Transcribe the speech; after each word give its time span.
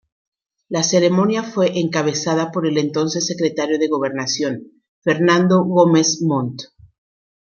La 0.67 0.81
ceremonia 0.81 1.43
fue 1.43 1.79
encabezada 1.79 2.49
por 2.51 2.65
el 2.65 2.79
entonces 2.79 3.27
secretario 3.27 3.77
de 3.77 3.87
Gobernación, 3.87 4.81
Fernando 5.03 5.63
Gómez 5.63 6.23
Mont. 6.23 6.59